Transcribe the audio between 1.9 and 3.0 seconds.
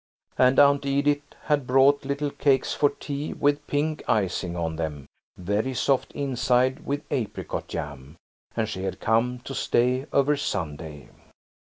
little cakes for